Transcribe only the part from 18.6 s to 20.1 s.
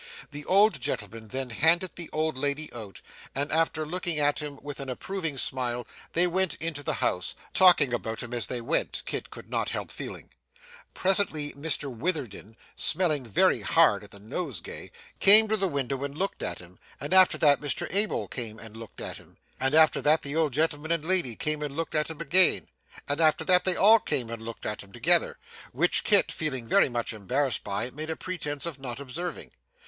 looked at him, and after